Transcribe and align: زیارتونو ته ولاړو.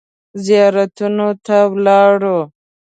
زیارتونو 0.45 1.29
ته 1.45 1.57
ولاړو. 1.71 2.39